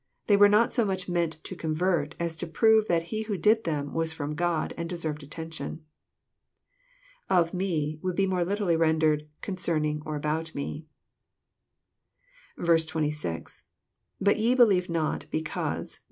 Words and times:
They 0.25 0.35
were 0.35 0.49
not 0.49 0.73
so 0.73 0.83
much 0.83 1.07
meant 1.07 1.33
to 1.43 1.55
convert, 1.55 2.15
as 2.19 2.35
to 2.37 2.47
prove 2.47 2.87
that 2.87 3.03
He 3.13 3.21
who 3.21 3.37
did 3.37 3.65
them 3.65 3.93
was 3.93 4.19
A:om 4.19 4.33
God, 4.33 4.73
and 4.75 4.89
deserved 4.89 5.21
attention." 5.21 5.85
Of 7.39 7.53
me," 7.53 7.99
would 8.01 8.15
be 8.15 8.25
more 8.25 8.43
literally 8.43 8.75
rendered," 8.75 9.27
concerning 9.43 10.01
or 10.03 10.15
about 10.15 10.55
me." 10.55 10.87
S6.— 12.57 13.61
IBut 14.23 14.39
ye 14.39 14.55
believe 14.55 14.89
not, 14.89 15.29
because.. 15.29 15.99